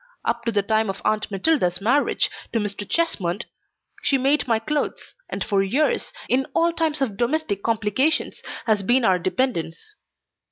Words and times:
Up 0.25 0.45
to 0.45 0.51
the 0.51 0.63
time 0.63 0.89
of 0.89 0.99
Aunt 1.05 1.29
Matilda's 1.29 1.79
marriage 1.79 2.31
to 2.53 2.59
Mr. 2.59 2.89
Chesmond 2.89 3.45
she 4.01 4.17
made 4.17 4.47
my 4.47 4.57
clothes, 4.57 5.13
and 5.29 5.43
for 5.43 5.61
years, 5.61 6.11
in 6.27 6.47
all 6.55 6.73
times 6.73 7.01
of 7.03 7.17
domestic 7.17 7.61
complications 7.61 8.41
has 8.65 8.81
been 8.81 9.05
our 9.05 9.19
dependence. 9.19 9.93